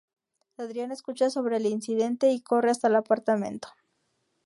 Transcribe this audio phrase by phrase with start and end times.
[0.57, 3.67] Adrian escucha sobre el incidente y corre hasta el apartamento.